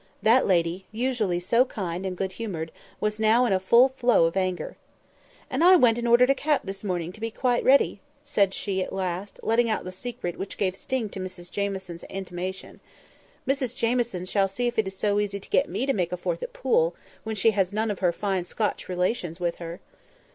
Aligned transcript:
That 0.23 0.47
lady, 0.47 0.87
usually 0.91 1.39
so 1.39 1.63
kind 1.63 2.07
and 2.07 2.17
good 2.17 2.31
humoured, 2.31 2.71
was 2.99 3.19
now 3.19 3.45
in 3.45 3.53
a 3.53 3.59
full 3.59 3.89
flow 3.89 4.25
of 4.25 4.35
anger. 4.35 4.75
"And 5.47 5.63
I 5.63 5.75
went 5.75 5.99
and 5.99 6.07
ordered 6.07 6.31
a 6.31 6.33
cap 6.33 6.61
this 6.63 6.83
morning, 6.83 7.11
to 7.11 7.21
be 7.21 7.29
quite 7.29 7.63
ready," 7.63 7.99
said 8.23 8.51
she 8.51 8.81
at 8.81 8.91
last, 8.93 9.39
letting 9.43 9.69
out 9.69 9.83
the 9.83 9.91
secret 9.91 10.39
which 10.39 10.57
gave 10.57 10.75
sting 10.75 11.09
to 11.09 11.19
Mrs 11.19 11.51
Jamieson's 11.51 12.03
intimation. 12.05 12.79
"Mrs 13.47 13.77
Jamieson 13.77 14.25
shall 14.25 14.47
see 14.47 14.65
if 14.65 14.79
it 14.79 14.87
is 14.87 14.97
so 14.97 15.19
easy 15.19 15.39
to 15.39 15.49
get 15.51 15.69
me 15.69 15.85
to 15.85 15.93
make 15.93 16.09
fourth 16.17 16.41
at 16.41 16.49
a 16.49 16.51
pool 16.51 16.95
when 17.23 17.35
she 17.35 17.51
has 17.51 17.71
none 17.71 17.91
of 17.91 17.99
her 17.99 18.11
fine 18.11 18.45
Scotch 18.45 18.89
relations 18.89 19.39
with 19.39 19.57
her!" 19.57 19.81